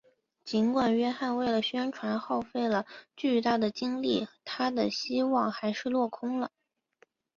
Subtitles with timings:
[0.43, 6.49] 尽管约翰为了宣传耗费了巨大的精力他的希望还是落空了。